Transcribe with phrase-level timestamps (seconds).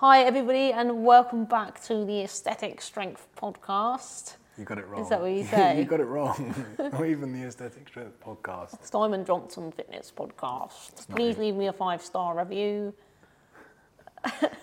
[0.00, 4.36] Hi, everybody, and welcome back to the Aesthetic Strength Podcast.
[4.58, 5.00] You got it wrong.
[5.02, 5.78] Is that what you say?
[5.78, 6.54] you got it wrong.
[6.78, 8.84] Not even the Aesthetic Strength podcast.
[8.84, 11.08] Simon Johnson Fitness Podcast.
[11.16, 12.92] Please leave me a five star review.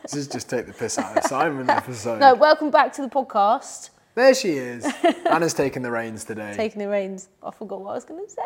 [0.04, 2.20] This is just take the piss out of Simon episode.
[2.20, 3.90] No, welcome back to the podcast.
[4.14, 4.86] There she is.
[5.26, 6.54] Anna's taking the reins today.
[6.56, 7.30] Taking the reins.
[7.42, 8.42] I forgot what I was going to say.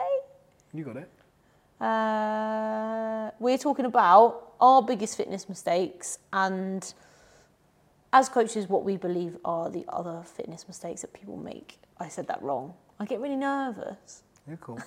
[0.74, 1.12] you got it.
[1.84, 6.94] Uh, we're talking about our biggest fitness mistakes and,
[8.14, 11.80] as coaches, what we believe are the other fitness mistakes that people make.
[12.00, 12.74] I said that wrong.
[13.00, 14.24] I get really nervous.
[14.48, 14.80] You're cool.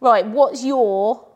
[0.00, 1.26] Right, what's your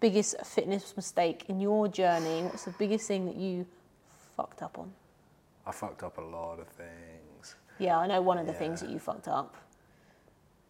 [0.00, 2.42] biggest fitness mistake in your journey?
[2.42, 3.66] What's the biggest thing that you
[4.36, 4.92] fucked up on?
[5.66, 7.56] I fucked up a lot of things.
[7.80, 9.56] Yeah, I know one of the things that you fucked up.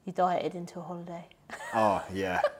[0.06, 1.26] You dieted into a holiday.
[1.74, 2.40] Oh yeah.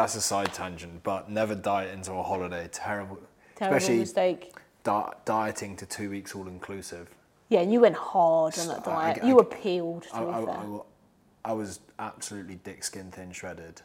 [0.00, 2.66] That's a side tangent, but never diet into a holiday.
[2.72, 3.18] Terrible.
[3.54, 4.54] Terrible Especially mistake.
[4.82, 7.10] di- dieting to two weeks all inclusive.
[7.50, 9.22] Yeah, and you went hard on that I- I- diet.
[9.24, 10.54] I- you were peeled, to I, I, fair.
[10.54, 10.80] I-
[11.44, 13.82] I was absolutely dick skin thin shredded,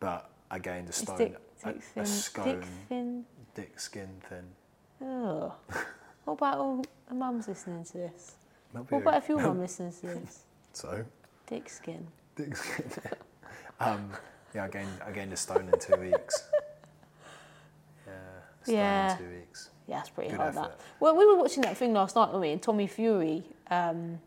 [0.00, 1.18] but I gained a stone.
[1.18, 2.06] dick, a, dick a thin.
[2.06, 2.44] scone.
[2.46, 3.24] Dick thin.
[3.54, 5.06] Dick skin thin.
[5.06, 5.52] Ugh.
[6.24, 8.36] what about all the mums listening to this?
[8.72, 10.44] What about if your mum listens to this?
[10.72, 11.04] So,
[11.46, 12.06] Dick skin.
[12.36, 12.90] dick skin.
[13.80, 14.10] um,
[14.54, 16.44] yeah, I gained I gained a stone in two weeks.
[18.06, 18.14] Yeah,
[18.64, 19.12] stone Yeah.
[19.12, 19.70] in two weeks.
[19.88, 20.80] Yeah, it's pretty Good hard that.
[21.00, 22.50] Well, we were watching that thing last night, weren't we?
[22.50, 24.20] And Tommy Fury um,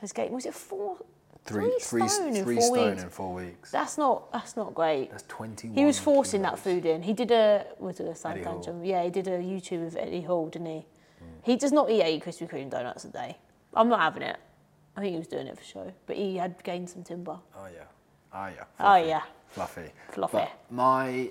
[0.00, 0.98] has gained, was it four?
[1.44, 3.72] Three, Three three, stone in three four stone in four weeks.
[3.72, 5.10] That's not, that's not great.
[5.10, 5.68] That's twenty.
[5.70, 7.02] He was forcing that food in.
[7.02, 8.84] He did a was it a side tangent?
[8.86, 10.72] Yeah, he did a YouTube with Eddie Hall, didn't he?
[11.20, 11.26] Mm.
[11.42, 13.36] He does not eat eight Krispy Kreme donuts a day.
[13.74, 14.36] I'm not having it.
[14.96, 17.38] I think he was doing it for show, but he had gained some timber.
[17.56, 17.86] Oh yeah.
[18.34, 18.64] Oh yeah.
[18.80, 19.08] Oh Fluffy.
[19.08, 19.90] yeah, Fluffy.
[20.12, 20.36] Fluffy.
[20.38, 21.30] But my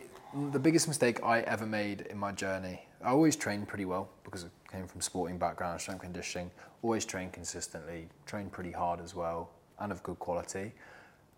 [0.51, 2.85] the biggest mistake I ever made in my journey.
[3.03, 6.51] I always trained pretty well because I came from sporting background, strength conditioning.
[6.83, 10.71] Always trained consistently, trained pretty hard as well, and of good quality.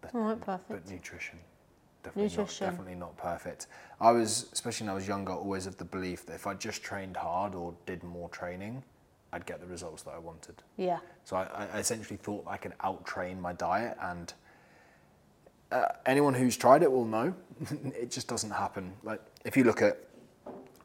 [0.02, 0.70] But, right, perfect.
[0.70, 1.40] but nutrition,
[2.04, 2.66] definitely Nutrition.
[2.68, 3.68] not definitely not perfect.
[4.02, 6.84] I was, especially when I was younger, always of the belief that if I just
[6.84, 8.84] trained hard or did more training,
[9.32, 10.56] I'd get the results that I wanted.
[10.78, 14.34] Yeah, So I, I essentially thought I could out train my diet, and
[15.74, 17.34] uh, anyone who's tried it will know
[17.86, 18.94] it just doesn't happen.
[19.04, 19.98] Like if you look at,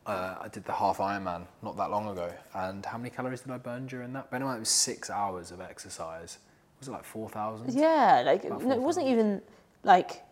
[0.07, 3.53] uh, I did the half Ironman not that long ago, and how many calories did
[3.53, 4.31] I burn during that?
[4.31, 6.39] Bear in mind it was six hours of exercise.
[6.79, 7.73] Was it like four thousand?
[7.73, 8.23] yeah.
[8.25, 9.43] Like About no, it wasn't even
[9.85, 10.23] like,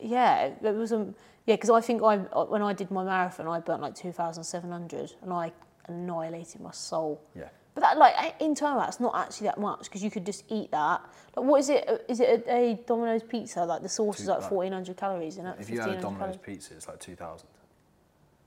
[0.00, 1.16] yeah, it wasn't.
[1.46, 4.44] Yeah, because I think I when I did my marathon, I burnt like two thousand
[4.44, 5.52] seven hundred, and I
[5.86, 7.20] annihilated my soul.
[7.36, 7.48] Yeah.
[7.76, 10.44] But that, like, eh, in turn, that's not actually that much because you could just
[10.48, 11.02] eat that.
[11.36, 11.84] Like, what is it?
[11.86, 13.62] Uh, is it a, a Domino's pizza?
[13.66, 15.56] Like, the sauce is like like- fourteen hundred calories, isn't it?
[15.60, 16.36] If you had a Domino's calories.
[16.42, 17.48] pizza, it's like two thousand.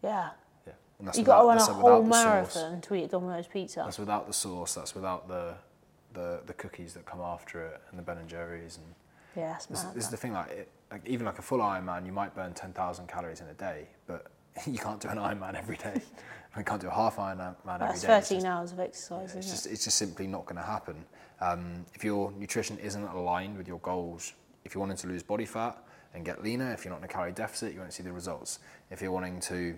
[0.02, 0.32] yeah.
[0.66, 0.74] Yeah.
[0.98, 3.84] And that's You got to run a whole marathon to eat a Domino's pizza.
[3.86, 4.74] That's without the sauce.
[4.74, 5.54] That's without the,
[6.14, 8.96] the the cookies that come after it and the Ben and Jerry's and.
[9.36, 9.94] yeah, that's This, mad.
[9.94, 12.52] this is the thing, like, it, like even like a full Ironman, you might burn
[12.54, 14.26] 10,000 calories in a day, but
[14.68, 16.02] you can't do an Ironman every day.
[16.58, 18.18] you can't do a half Ironman every That's day.
[18.18, 19.72] It's thirteen just- hours of exercise, it's isn't just, it?
[19.72, 21.06] it's just simply not going to happen.
[21.42, 24.34] Um, if your nutrition isn't aligned with your goals,
[24.66, 25.78] if you're wanting to lose body fat
[26.14, 28.60] and get leaner, if you're not in a calorie deficit, you won't see the results.
[28.92, 29.76] If you're wanting to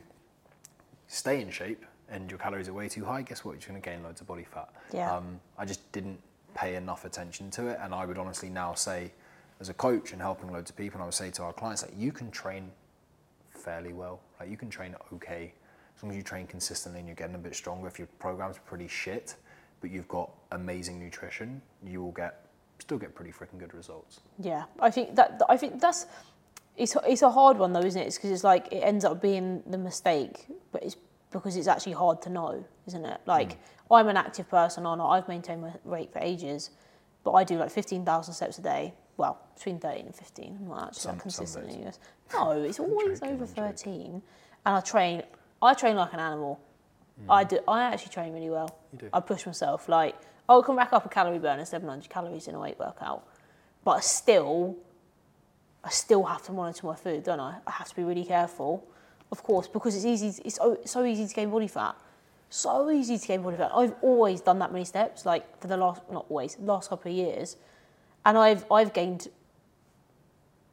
[1.07, 3.51] stay in shape and your calories are way too high, guess what?
[3.51, 4.69] You're going to gain loads of body fat.
[4.93, 5.15] Yeah.
[5.15, 6.19] Um, I just didn't
[6.55, 9.11] pay enough attention to it, and I would honestly now say,
[9.59, 11.81] as a coach and helping loads of people, and I would say to our clients
[11.83, 12.71] that you can train
[13.61, 14.19] fairly well.
[14.39, 15.53] Like you can train okay
[15.95, 17.87] as long as you train consistently and you're getting a bit stronger.
[17.87, 19.35] If your program's pretty shit,
[19.81, 22.45] but you've got amazing nutrition, you will get
[22.79, 24.21] still get pretty freaking good results.
[24.39, 26.07] Yeah, I think that I think that's
[26.77, 28.07] it's it's a hard one though, isn't it?
[28.07, 30.95] It's because it's like it ends up being the mistake, but it's
[31.31, 33.21] because it's actually hard to know, isn't it?
[33.25, 33.93] Like hmm.
[33.93, 35.09] I'm an active person, or not.
[35.09, 36.71] I've maintained my weight for ages,
[37.23, 38.93] but I do like fifteen thousand steps a day.
[39.17, 40.57] Well, between thirteen and fifteen.
[40.61, 41.85] I'm not actually Some- consistently.
[42.33, 43.63] No, it's always joking, over I'm joking.
[43.63, 44.21] thirteen,
[44.65, 45.23] and I train.
[45.61, 46.59] I train like an animal.
[47.29, 47.49] I mm.
[47.49, 47.59] do.
[47.67, 48.79] I actually train really well.
[48.93, 49.09] You do.
[49.13, 49.87] I push myself.
[49.87, 50.15] Like
[50.51, 53.25] oh, I'll come back up a calorie burn of 700 calories in a weight workout,
[53.83, 54.77] but I still,
[55.83, 57.57] I still have to monitor my food, don't I?
[57.65, 58.85] I have to be really careful,
[59.31, 60.41] of course, because it's easy.
[60.43, 61.95] It's so, so easy to gain body fat.
[62.53, 63.71] So easy to gain body fat.
[63.73, 67.17] I've always done that many steps, like for the last not always, last couple of
[67.17, 67.55] years,
[68.25, 69.29] and I've I've gained.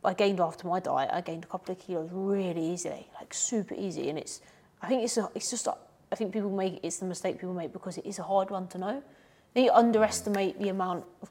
[0.05, 1.11] I gained after my diet.
[1.13, 4.41] I gained a couple of kilos really easily, like super easy, and it's.
[4.83, 5.67] I think it's a, it's just.
[5.69, 5.77] a-
[6.11, 8.67] I think people make it's the mistake people make because it is a hard one
[8.69, 9.03] to know.
[9.55, 11.31] They underestimate the amount of,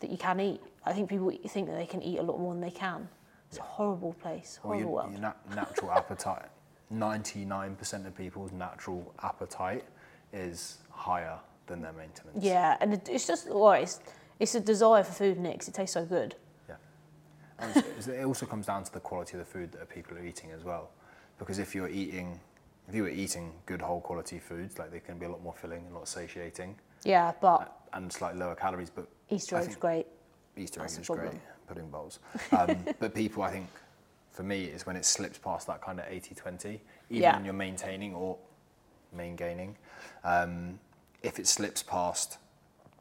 [0.00, 0.60] that you can eat.
[0.84, 3.08] I think people think that they can eat a lot more than they can.
[3.48, 5.10] It's a horrible place, Or horrible your, world.
[5.12, 6.44] your nat- natural appetite
[6.92, 9.84] 99% of people's natural appetite
[10.32, 12.44] is higher than their maintenance.
[12.44, 14.00] Yeah, and it's just well, it's
[14.40, 15.60] it's a desire for food, Nick.
[15.60, 16.34] 'cause it tastes so good.
[16.68, 16.74] Yeah.
[17.58, 17.76] And
[18.08, 20.64] it also comes down to the quality of the food that people are eating as
[20.64, 20.90] well.
[21.38, 22.40] Because if you're eating,
[22.88, 25.54] if you were eating good whole quality foods, like they can be a lot more
[25.54, 28.90] filling, and a lot satiating, Yeah, but and slightly lower calories.
[28.90, 30.06] But Easter egg's great.
[30.56, 32.18] Easter egg is great, pudding bowls.
[32.52, 33.68] Um, but people, I think,
[34.34, 37.36] for me, is when it slips past that kind of 80-20, even Yeah.
[37.36, 38.36] when you're maintaining or
[39.12, 39.76] main gaining.
[40.24, 40.80] Um,
[41.22, 42.38] if it slips past,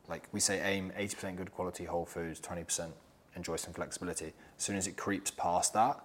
[0.07, 2.91] like we say, aim 80% good quality whole foods, 20%
[3.35, 4.31] enjoy some flexibility.
[4.57, 5.99] As soon as it creeps past that,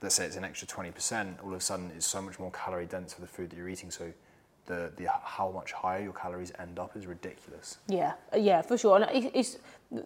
[0.00, 2.86] let's say it's an extra 20%, all of a sudden it's so much more calorie
[2.86, 3.90] dense for the food that you're eating.
[3.90, 4.12] So
[4.66, 7.78] the, the how much higher your calories end up is ridiculous.
[7.88, 9.02] Yeah, uh, yeah, for sure.
[9.02, 9.58] And it- it's,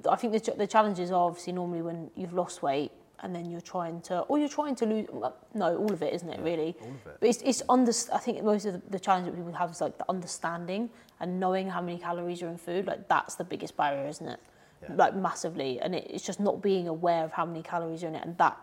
[0.09, 3.61] I think the, the challenges are obviously normally when you've lost weight and then you're
[3.61, 5.07] trying to, or you're trying to lose.
[5.55, 6.41] No, all of it, isn't it?
[6.41, 6.77] Really.
[6.81, 7.17] all of it.
[7.21, 7.93] But it's, it's under.
[8.13, 10.91] I think most of the, the challenge that people have is like the understanding
[11.21, 12.87] and knowing how many calories are in food.
[12.87, 14.41] Like that's the biggest barrier, isn't it?
[14.83, 14.95] Yeah.
[14.95, 18.15] Like massively, and it, it's just not being aware of how many calories are in
[18.15, 18.59] it, and that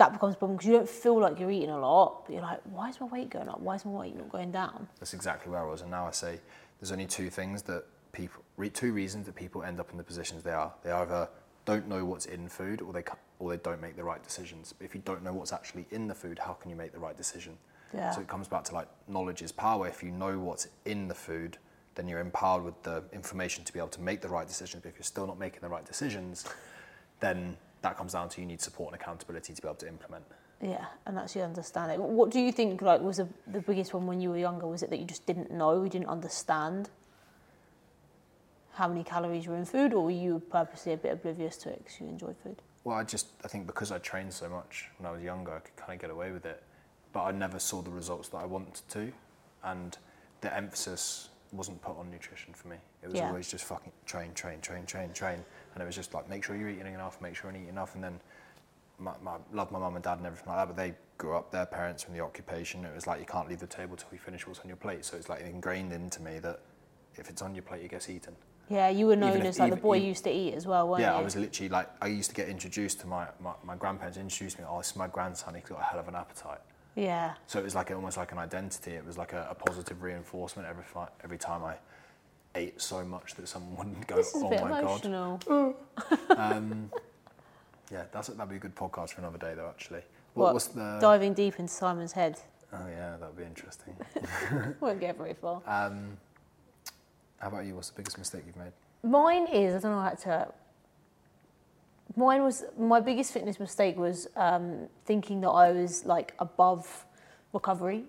[0.00, 2.42] that becomes a problem because you don't feel like you're eating a lot, but you're
[2.42, 3.60] like, why is my weight going up?
[3.60, 4.88] Why is my weight not going down?
[4.98, 5.82] That's exactly where I was.
[5.82, 6.40] And now I say
[6.80, 10.42] there's only two things that people, two reasons that people end up in the positions
[10.42, 10.72] they are.
[10.82, 11.28] They either
[11.66, 13.04] don't know what's in food or they,
[13.40, 14.72] or they don't make the right decisions.
[14.76, 16.98] But if you don't know what's actually in the food, how can you make the
[16.98, 17.56] right decision?
[17.92, 18.12] Yeah.
[18.12, 19.88] So it comes back to like knowledge is power.
[19.88, 21.58] If you know what's in the food,
[21.96, 24.82] then you're empowered with the information to be able to make the right decisions.
[24.82, 26.44] But if you're still not making the right decisions,
[27.18, 30.24] then that comes down to you need support and accountability to be able to implement.
[30.62, 31.98] Yeah, and actually understand it.
[31.98, 34.66] What do you think like was the, the biggest one when you were younger?
[34.66, 36.90] Was it that you just didn't know, you didn't understand
[38.74, 41.78] how many calories were in food, or were you purposely a bit oblivious to it
[41.78, 42.60] because you enjoyed food?
[42.84, 45.60] Well, I just I think because I trained so much when I was younger, I
[45.60, 46.62] could kind of get away with it,
[47.12, 49.12] but I never saw the results that I wanted to,
[49.64, 49.96] and
[50.40, 52.76] the emphasis wasn't put on nutrition for me.
[53.02, 53.28] It was Yeah.
[53.28, 55.44] always just fucking train, train, train, train, train,
[55.74, 57.94] and it was just like make sure you're eating enough, make sure you're eating enough,
[57.94, 58.20] and then
[58.98, 61.50] my, my love my mum and dad and everything like that, but they grew up
[61.50, 62.84] their parents from the occupation.
[62.84, 65.04] It was like you can't leave the table till you finish what's on your plate.
[65.04, 66.60] So it's like ingrained into me that
[67.16, 68.36] if it's on your plate, it gets eaten.
[68.70, 70.54] Yeah, you were known Even if- as like even- the boy even- used to eat
[70.54, 71.14] as well, weren't Yeah, you?
[71.16, 74.16] Yeah, I was literally like, I used to get introduced to my, my, my grandparents,
[74.16, 76.60] introduced me, oh, this is my grandson, he's got a hell of an appetite.
[76.94, 78.92] Yeah, So it was like almost like an identity.
[78.92, 80.84] It was like a, a positive reinforcement every
[81.22, 81.76] every time I
[82.56, 85.04] ate so much that someone wouldn't go, this is a oh bit my god.
[85.04, 85.76] emotional.
[86.36, 86.90] Um,
[87.92, 89.68] yeah, that's that'd be a good podcast for another day though.
[89.68, 90.02] Actually,
[90.34, 90.54] what, What?
[90.54, 90.98] was the?
[91.00, 92.38] Diving deep into Simon's head
[92.72, 93.96] oh yeah, that'd be interesting.
[94.80, 95.62] won't get very far.
[95.66, 96.16] Um,
[97.40, 97.74] how about you?
[97.74, 98.72] What's the biggest mistake you've made?
[99.02, 100.52] Mine is I don't know how to.
[102.16, 107.06] Mine was my biggest fitness mistake was um, thinking that I was like above
[107.52, 108.04] recovery,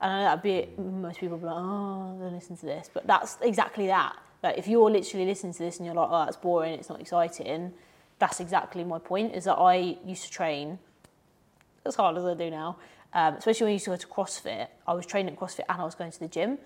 [0.00, 2.88] and I know that'd be most people would be like, oh, don't listen to this,
[2.92, 4.16] but that's exactly that.
[4.42, 7.00] Like if you're literally listening to this and you're like, oh, that's boring, it's not
[7.00, 7.72] exciting.
[8.20, 9.34] That's exactly my point.
[9.34, 10.78] Is that I used to train
[11.84, 12.76] as hard as I do now,
[13.12, 14.68] um, especially when I used to go to CrossFit.
[14.86, 16.58] I was training at CrossFit and I was going to the gym,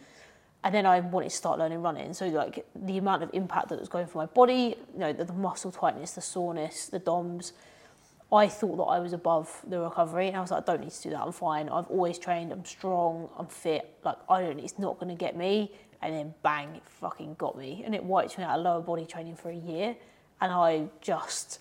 [0.65, 2.15] and then I wanted to start learning running.
[2.15, 5.25] So like the amount of impact that was going for my body, you know, the,
[5.25, 7.53] the muscle tightness, the soreness, the DOMS.
[8.33, 10.93] I thought that I was above the recovery, and I was like, I don't need
[10.93, 11.21] to do that.
[11.21, 11.69] I'm fine.
[11.69, 12.51] I've always trained.
[12.51, 13.29] I'm strong.
[13.37, 13.99] I'm fit.
[14.05, 14.59] Like I don't.
[14.59, 15.73] It's not going to get me.
[16.01, 19.05] And then bang, it fucking got me, and it wiped me out of lower body
[19.05, 19.97] training for a year.
[20.41, 21.61] And I just,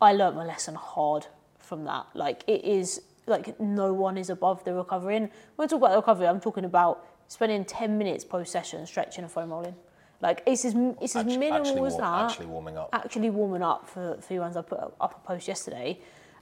[0.00, 1.26] I learnt my lesson hard
[1.58, 2.06] from that.
[2.14, 5.16] Like it is like no one is above the recovery.
[5.16, 8.84] And when I talk about the recovery, I'm talking about spending 10 minutes post session
[8.84, 9.76] stretching and foam rolling.
[10.20, 12.90] Like it's as it's as minimal actually as that actually warming up.
[12.92, 15.98] actually warming up for, for you ones I put up a post yesterday.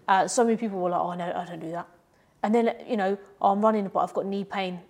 [0.09, 1.87] Uh, so many people were like, oh, no, I don't do that.
[2.43, 4.81] And then, you know, oh, I'm running, but I've got knee pain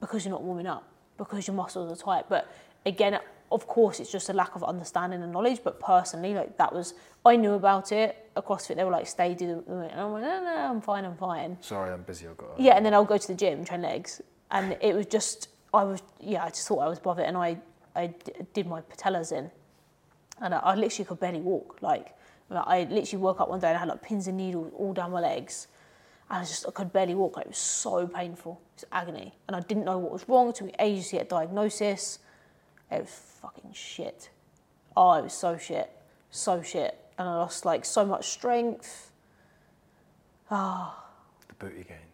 [0.00, 0.88] because you're not warming up,
[1.18, 2.24] because your muscles are tight.
[2.30, 2.50] But
[2.86, 3.20] again,
[3.52, 5.60] of course, it's just a lack of understanding and knowledge.
[5.62, 6.94] But personally, like that was,
[7.26, 8.30] I knew about it.
[8.34, 11.04] At CrossFit, they were like, stay, do the, and I'm like, no, no, I'm fine,
[11.04, 11.58] I'm fine.
[11.60, 12.26] Sorry, I'm busy.
[12.26, 12.58] I've got.
[12.58, 15.84] Yeah, and then I'll go to the gym, train legs, and it was just I
[15.84, 17.58] was yeah, I just thought I was above it, and I
[17.94, 19.50] I d- did my patellas in,
[20.40, 21.78] and I, I literally could barely walk.
[21.80, 22.14] Like,
[22.50, 25.10] I literally woke up one day and I had like pins and needles all down
[25.10, 25.66] my legs,
[26.30, 27.36] and I just I could barely walk.
[27.36, 30.48] Like, it was so painful, it was agony, and I didn't know what was wrong.
[30.50, 32.18] It took me ages to get a diagnosis.
[32.90, 34.30] It was fucking shit.
[34.96, 35.90] Oh, it was so shit,
[36.30, 39.10] so shit, and I lost like so much strength.
[40.50, 41.04] Ah.
[41.48, 42.05] The booty gains.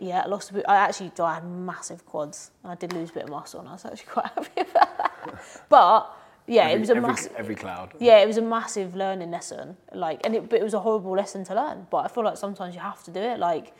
[0.00, 0.64] Yeah, I lost a bit.
[0.68, 2.50] I actually I had massive quads.
[2.62, 4.98] and I did lose a bit of muscle, and I was actually quite happy about
[4.98, 5.12] that.
[5.68, 6.16] But
[6.46, 7.32] yeah, every, it was a every, massive.
[7.36, 7.92] every cloud.
[7.98, 9.76] Yeah, it was a massive learning lesson.
[9.92, 11.86] Like, and it, but it was a horrible lesson to learn.
[11.90, 13.38] But I feel like sometimes you have to do it.
[13.38, 13.74] Like,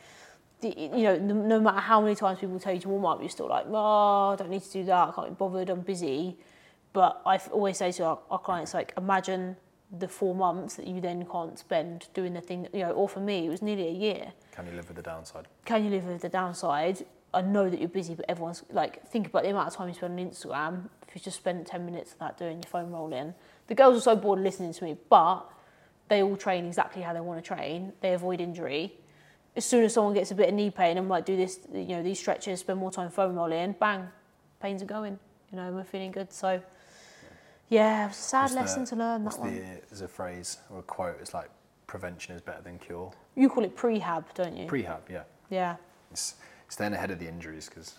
[0.61, 3.19] the, you know, no, no matter how many times people tell you to warm up,
[3.21, 5.09] you're still like, oh, I don't need to do that.
[5.09, 5.69] I can't be bothered.
[5.69, 6.37] I'm busy.
[6.93, 9.57] But I always say to our, our clients, like, imagine
[9.97, 13.09] the four months that you then can't spend doing the thing, that, you know, or
[13.09, 14.33] for me, it was nearly a year.
[14.51, 15.47] Can you live with the downside?
[15.65, 17.05] Can you live with the downside?
[17.33, 19.93] I know that you're busy, but everyone's like, think about the amount of time you
[19.93, 20.89] spend on Instagram.
[21.07, 23.33] If you just spend 10 minutes of that doing your foam rolling,
[23.67, 25.41] the girls are so bored listening to me, but
[26.07, 27.93] they all train exactly how they want to train.
[28.01, 28.93] They avoid injury.
[29.55, 31.87] As soon as someone gets a bit of knee pain, I'm like, do this, you
[31.87, 34.07] know, these stretches, spend more time foam rolling, bang,
[34.59, 35.17] pains are going.
[35.51, 36.31] You know, we're feeling good.
[36.31, 36.61] So,
[37.69, 39.55] yeah, it was a sad What's lesson the- to learn that one.
[39.55, 41.17] The, there's a phrase or a quote.
[41.21, 41.49] It's like
[41.87, 43.11] prevention is better than cure.
[43.35, 44.67] You call it prehab, don't you?
[44.67, 45.23] Prehab, yeah.
[45.49, 45.75] yeah.
[46.11, 46.35] It's
[46.67, 47.95] staying ahead of the injuries because.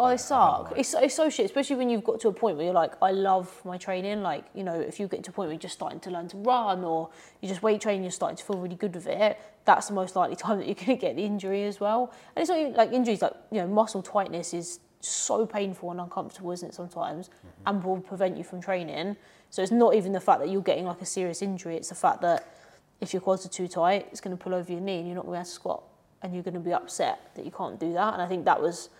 [0.00, 0.74] Oh, they suck.
[0.76, 3.10] It's, it's so shit, especially when you've got to a point where you're like, I
[3.10, 4.22] love my training.
[4.22, 6.28] Like, you know, if you get to a point where you're just starting to learn
[6.28, 9.40] to run or you just weight training, you're starting to feel really good with it,
[9.64, 12.12] that's the most likely time that you're going to get the injury as well.
[12.36, 16.00] And it's not even like injuries, like, you know, muscle tightness is so painful and
[16.00, 17.30] uncomfortable, isn't it, sometimes,
[17.66, 19.16] and will prevent you from training.
[19.50, 21.94] So it's not even the fact that you're getting like a serious injury, it's the
[21.94, 22.54] fact that
[23.00, 25.16] if your quads are too tight, it's going to pull over your knee and you're
[25.16, 25.82] not going to be able to squat
[26.22, 28.14] and you're going to be upset that you can't do that.
[28.14, 28.90] And I think that was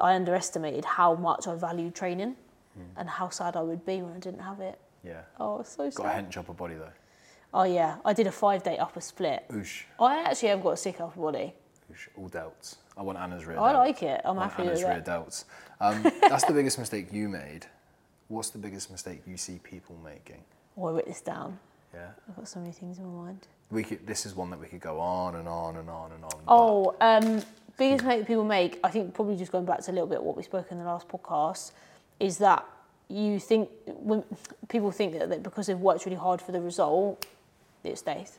[0.00, 2.36] I underestimated how much I valued training
[2.74, 2.82] hmm.
[2.96, 4.78] and how sad I would be when I didn't have it.
[5.04, 5.22] Yeah.
[5.40, 6.30] Oh, it's so Got a sad.
[6.30, 6.92] hench upper body though.
[7.54, 9.44] Oh yeah, I did a five day upper split.
[9.50, 11.54] Oosh, I actually have got a sick upper body.
[12.16, 12.76] All doubts.
[12.96, 13.58] I want Anna's rear.
[13.58, 13.86] I delt.
[13.86, 14.20] like it.
[14.24, 15.04] I'm I want happy with Anna's rear it.
[15.04, 15.44] delts.
[15.80, 17.64] Um, that's the biggest mistake you made.
[18.26, 20.42] What's the biggest mistake you see people making?
[20.76, 21.56] Oh, I wrote this down.
[21.94, 22.08] Yeah.
[22.28, 23.46] I've got so many things in my mind.
[23.70, 24.04] We could.
[24.04, 26.40] This is one that we could go on and on and on and on.
[26.48, 27.42] Oh, um,
[27.76, 30.36] biggest mistake people make, I think probably just going back to a little bit what
[30.36, 31.70] we spoke in the last podcast,
[32.18, 32.66] is that
[33.08, 34.24] you think when
[34.68, 37.24] people think that, that because they've worked really hard for the result,
[37.84, 38.38] it stays.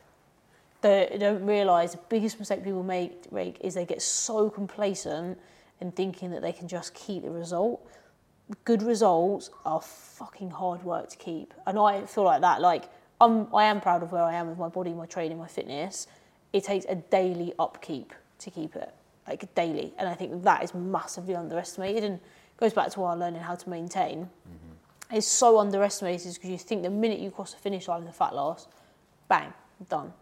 [0.81, 3.27] They don't realise the biggest mistake people make,
[3.62, 5.38] is they get so complacent
[5.81, 7.86] in thinking that they can just keep the result.
[8.63, 12.62] Good results are fucking hard work to keep, and I feel like that.
[12.62, 12.86] Like
[13.21, 16.07] I'm, I am proud of where I am with my body, my training, my fitness.
[16.53, 18.91] It takes a daily upkeep to keep it,
[19.27, 22.19] like daily, and I think that is massively underestimated and
[22.57, 24.21] goes back to our learning how to maintain.
[24.21, 25.15] Mm-hmm.
[25.15, 28.13] It's so underestimated because you think the minute you cross the finish line with a
[28.13, 28.67] fat loss,
[29.27, 29.53] bang,
[29.89, 30.13] done.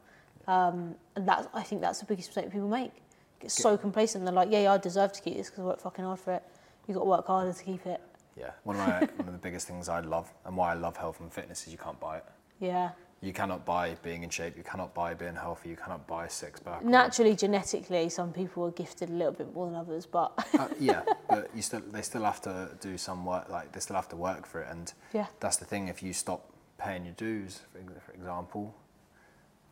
[0.48, 2.92] Um, and that's I think that's the biggest mistake people make.
[3.40, 4.26] Get so complacent.
[4.26, 6.34] They're like, yeah, yeah, I deserve to keep this because I work fucking hard for
[6.34, 6.44] it.
[6.88, 8.02] You've got to work harder to keep it.
[8.36, 8.52] Yeah.
[8.64, 11.20] One of my one of the biggest things I love and why I love health
[11.20, 12.26] and fitness is you can't buy it.
[12.60, 12.92] Yeah.
[13.20, 14.56] You cannot buy being in shape.
[14.58, 15.70] You cannot buy being healthy.
[15.70, 16.84] You cannot buy a six pack.
[16.84, 20.68] or- Naturally, genetically, some people are gifted a little bit more than others, but uh,
[20.80, 23.50] yeah, but you still they still have to do some work.
[23.50, 25.28] Like they still have to work for it, and yeah.
[25.40, 25.88] that's the thing.
[25.88, 27.62] If you stop paying your dues,
[28.06, 28.76] for example,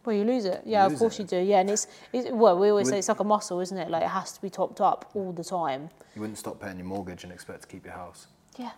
[0.05, 0.62] Well, you lose it.
[0.65, 1.24] Yeah, of lose course it.
[1.31, 1.45] you do.
[1.45, 3.89] Yeah, and it's, it's well, we always say it's like a muscle, isn't it?
[3.89, 5.89] Like it has to be topped up all the time.
[6.15, 8.27] you wouldn't stop paying your mortgage and expect to keep your house.
[8.57, 8.71] Yeah,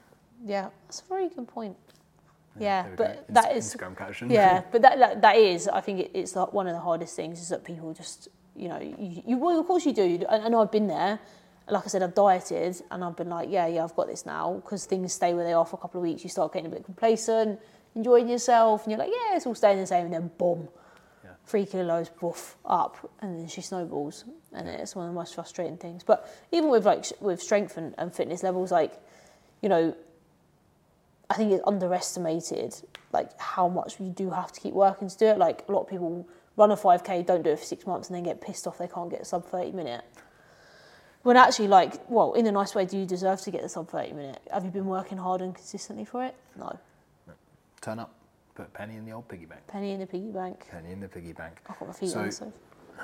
[0.45, 1.75] yeah, that's a very good point.
[2.59, 3.03] Yeah, there we go.
[3.03, 4.29] but Inst- that is Instagram caption.
[4.29, 7.15] yeah, but that, that that is I think it, it's like one of the hardest
[7.15, 10.43] things is that people just you know you, you well of course you do and,
[10.45, 11.19] and I've been there.
[11.69, 14.53] Like I said, I've dieted and I've been like, yeah, yeah, I've got this now
[14.63, 16.23] because things stay where they are for a couple of weeks.
[16.23, 17.59] You start getting a bit complacent,
[17.93, 20.69] enjoying yourself, and you're like, yeah, it's all staying the same, and then boom.
[21.47, 25.77] Three kilos, woof, up, and then she snowballs, and it's one of the most frustrating
[25.77, 26.03] things.
[26.03, 28.93] But even with like with strength and, and fitness levels, like
[29.61, 29.95] you know,
[31.29, 32.75] I think it's underestimated
[33.13, 35.37] like how much you do have to keep working to do it.
[35.37, 36.27] Like a lot of people
[36.57, 38.87] run a 5k, don't do it for six months, and then get pissed off they
[38.87, 40.03] can't get a sub 30 minute.
[41.23, 43.89] When actually, like, well, in a nice way, do you deserve to get the sub
[43.89, 44.39] 30 minute?
[44.51, 46.35] Have you been working hard and consistently for it?
[46.57, 46.77] No.
[47.81, 48.13] Turn up,
[48.57, 49.61] put a penny in the old piggy bank.
[49.67, 50.65] Penny in the piggy bank.
[50.71, 51.59] Penny in the piggy bank.
[51.69, 52.53] I've got my feet So- on.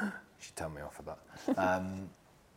[0.02, 1.20] You should tell me off for that.
[1.60, 2.10] Um,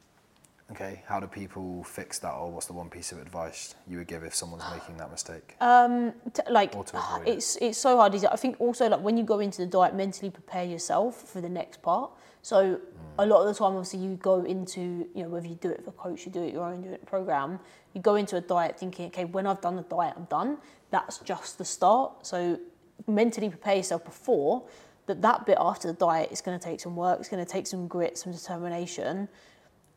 [0.72, 4.06] okay, how do people fix that, or what's the one piece of advice you would
[4.08, 5.56] give if someone's making that mistake?
[5.60, 8.14] Um, t- like Or to avoid it's it's so hard.
[8.14, 11.20] Is it I think also like when you go into the diet, mentally prepare yourself
[11.28, 12.10] for the next part.
[12.40, 12.80] So
[13.18, 14.80] a lot of the time, obviously, you go into
[15.14, 16.90] you know whether you do it for a coach, you do it your own, do
[16.92, 17.60] it program.
[17.92, 20.58] You go into a diet thinking, okay, when I've done the diet, I'm done.
[20.90, 22.26] That's just the start.
[22.26, 22.58] So
[23.06, 24.64] mentally prepare yourself before
[25.06, 25.22] that.
[25.22, 27.20] That bit after the diet is going to take some work.
[27.20, 29.28] It's going to take some grit, some determination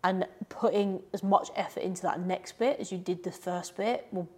[0.04, 4.08] and putting as much effort into that next bit as you did the first bit
[4.12, 4.30] will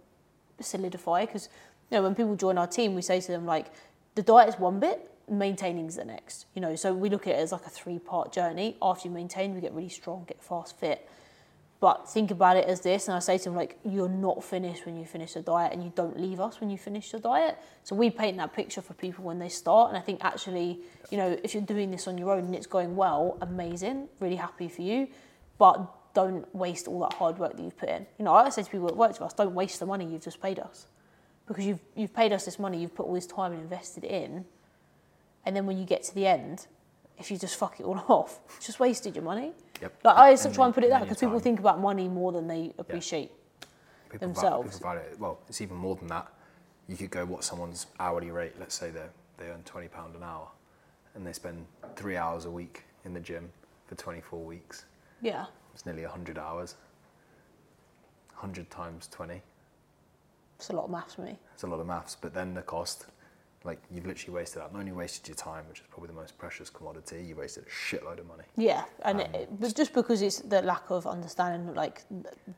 [0.60, 1.48] solidify because
[1.90, 3.66] you know when people join our team we say to them like
[4.14, 7.34] the diet is one bit maintaining is the next you know so we look at
[7.34, 10.42] it as like a three part journey after you maintain we get really strong get
[10.42, 11.08] fast fit
[11.82, 14.86] But think about it as this, and I say to them like, you're not finished
[14.86, 17.58] when you finish the diet, and you don't leave us when you finish the diet.
[17.82, 20.78] So we paint that picture for people when they start, and I think actually,
[21.10, 24.36] you know, if you're doing this on your own and it's going well, amazing, really
[24.36, 25.08] happy for you,
[25.58, 28.06] but don't waste all that hard work that you've put in.
[28.16, 30.22] You know, I say to people that work with us, don't waste the money you've
[30.22, 30.86] just paid us,
[31.48, 34.44] because you've you've paid us this money, you've put all this time and invested in,
[35.44, 36.68] and then when you get to the end,
[37.22, 39.52] if you just fuck it all off, just wasted your money.
[39.80, 39.92] Yep.
[40.04, 42.46] Like I always try and put it that because people think about money more than
[42.48, 43.30] they appreciate.
[44.10, 44.76] people themselves.
[44.78, 45.18] people value it.
[45.20, 46.32] Well, it's even more than that.
[46.88, 48.54] You could go what someone's hourly rate.
[48.58, 49.06] Let's say they
[49.38, 50.48] they earn twenty pound an hour,
[51.14, 51.64] and they spend
[51.96, 53.50] three hours a week in the gym
[53.86, 54.84] for twenty four weeks.
[55.20, 55.46] Yeah.
[55.74, 56.74] It's nearly hundred hours.
[58.34, 59.42] Hundred times twenty.
[60.56, 61.38] It's a lot of maths for me.
[61.54, 63.06] It's a lot of maths, but then the cost.
[63.64, 64.72] Like you've literally wasted that.
[64.72, 67.70] Not only wasted your time, which is probably the most precious commodity, you wasted a
[67.70, 68.44] shitload of money.
[68.56, 72.02] Yeah, and Um, it, but just because it's the lack of understanding, like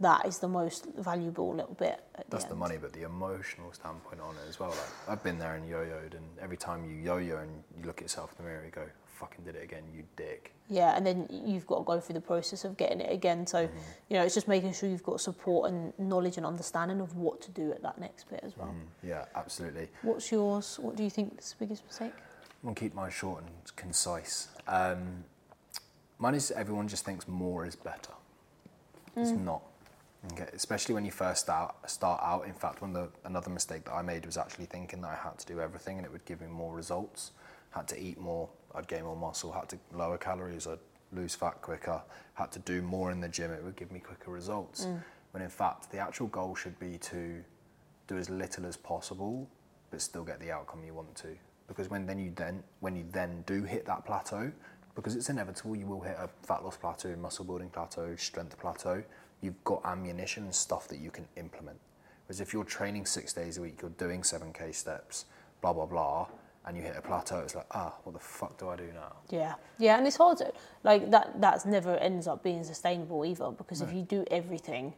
[0.01, 2.01] that is the most valuable little bit.
[2.17, 4.71] At That's the, the money, but the emotional standpoint on it as well.
[4.71, 8.03] Like I've been there and yo-yoed, and every time you yo-yo and you look at
[8.03, 11.29] yourself in the mirror, you go, "Fucking did it again, you dick." Yeah, and then
[11.31, 13.47] you've got to go through the process of getting it again.
[13.47, 13.79] So, Mm-hmm.
[14.09, 17.41] you know, it's just making sure you've got support and knowledge and understanding of what
[17.43, 18.69] to do at that next bit as well.
[18.69, 19.89] Mm, yeah, absolutely.
[20.03, 20.79] What's yours?
[20.81, 22.13] What do you think is the biggest mistake?
[22.63, 24.49] I'm gonna keep mine short and concise.
[24.67, 25.25] Um,
[26.19, 28.13] mine is everyone just thinks more is better.
[29.17, 29.63] It's not.
[30.33, 32.47] Okay, especially when you first start start out.
[32.47, 35.15] In fact, one of the, another mistake that I made was actually thinking that I
[35.17, 37.33] had to do everything and it would give me more results.
[37.71, 39.53] Had to eat more, I'd gain more muscle.
[39.53, 40.79] Had to lower calories, I'd
[41.13, 42.03] lose fat quicker.
[42.35, 44.87] Had to do more in the gym, it would give me quicker results.
[44.87, 45.03] Mm.
[45.33, 47.43] When in fact, the actual goal should be to
[48.07, 49.49] do as little as possible,
[49.91, 51.29] but still get the outcome you want to.
[51.67, 54.53] Because when then you then when you then do hit that plateau,
[54.95, 59.03] because it's inevitable, you will hit a fat loss plateau, muscle building plateau, strength plateau.
[59.41, 61.79] You've got ammunition and stuff that you can implement.
[62.27, 65.25] Whereas if you're training six days a week, you're doing seven k steps,
[65.61, 66.27] blah blah blah,
[66.67, 69.13] and you hit a plateau, it's like ah, what the fuck do I do now?
[69.31, 70.53] Yeah, yeah, and it's hard to
[70.83, 71.41] like that.
[71.41, 74.95] That's never ends up being sustainable either because if you do everything,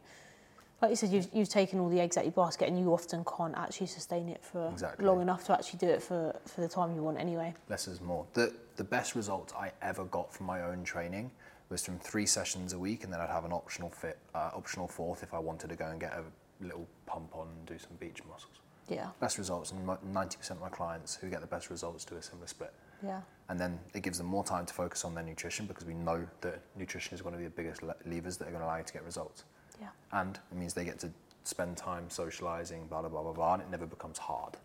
[0.81, 2.93] like you said, you've you've taken all the eggs out of your basket, and you
[2.93, 5.05] often can't actually sustain it for Exactly.
[5.05, 7.53] long enough to actually do it for for the time you want anyway.
[7.69, 8.25] Less is more.
[8.33, 11.31] The the best result I ever got from my own training
[11.69, 14.87] was from three sessions a week, and then I'd have an optional fit, uh, optional
[14.87, 16.23] fourth if I wanted to go and get a
[16.63, 18.61] little pump on and do some beach muscles.
[18.89, 22.15] Yeah, Best results, and ninety percent of my clients who get the best results do
[22.15, 22.73] a similar split.
[23.03, 23.19] yeah,
[23.49, 26.25] And then it gives them more time to focus on their nutrition because we know
[26.41, 28.83] that nutrition is one of the biggest le- levers that are going to allow you
[28.85, 29.43] to get results.
[29.81, 31.09] yeah, And it means they get to
[31.43, 34.55] spend time socializing, blah blah blah blah blah, and it never becomes hard.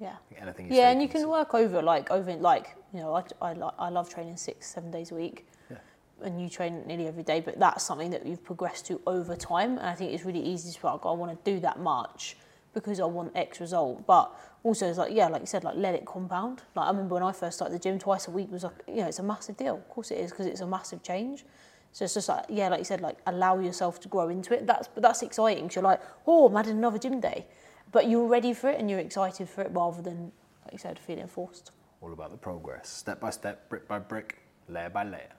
[0.00, 0.16] yeah.
[0.40, 0.72] Anything.
[0.72, 3.88] Yeah, and you can can work over like over like you know I I, I
[3.90, 5.46] love training six seven days a week.
[5.70, 5.76] Yeah.
[6.22, 9.72] And you train nearly every day, but that's something that you've progressed to over time.
[9.78, 11.78] And I think it's really easy to be like, oh, I want to do that
[11.80, 12.36] much
[12.74, 14.06] because I want X result.
[14.06, 16.62] But also, it's like, yeah, like you said, like let it compound.
[16.74, 18.96] Like I remember when I first started the gym, twice a week was like, you
[18.96, 19.76] know, it's a massive deal.
[19.76, 21.44] Of course it is because it's a massive change.
[21.92, 24.66] So it's just like, yeah, like you said, like allow yourself to grow into it.
[24.66, 25.64] That's but that's exciting.
[25.68, 27.46] Cause you're like, oh, I'm adding another gym day,
[27.92, 30.32] but you're ready for it and you're excited for it rather than,
[30.64, 31.70] like you said, feeling forced.
[32.02, 35.32] all about the progress, step by step, brick by brick, layer by layer.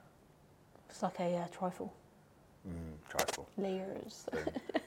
[0.90, 1.94] It's like a uh, trifle.
[3.10, 3.48] Trifle.
[3.58, 4.28] Layers.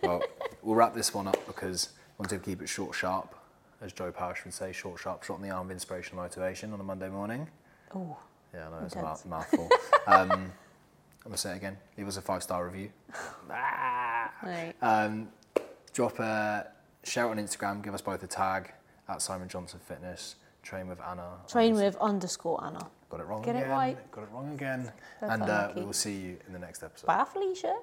[0.02, 0.22] well,
[0.62, 1.90] we'll wrap this one up because
[2.22, 3.34] wanted to keep it short, sharp,
[3.80, 6.72] as Joe Parrish would say, short, sharp, shot in the arm of inspiration and motivation
[6.72, 7.48] on a Monday morning.
[7.94, 8.16] Oh,
[8.54, 9.68] Yeah, I know it's a mouth- mouthful.
[10.06, 10.52] um, I'm
[11.24, 11.76] gonna say it again.
[11.98, 12.90] Leave us a five star review.
[13.48, 14.72] right.
[14.82, 15.28] Um,
[15.92, 16.68] drop a
[17.02, 17.82] share it on Instagram.
[17.82, 18.72] Give us both a tag
[19.08, 20.36] at Simon Johnson Fitness.
[20.62, 21.28] Train with Anna.
[21.48, 22.88] Train with underscore Anna.
[23.10, 23.70] Got it wrong Get it again.
[23.70, 24.10] right.
[24.12, 24.92] Got it wrong again.
[25.20, 27.06] That's and uh, we will see you in the next episode.
[27.06, 27.76] Bye, Felicia.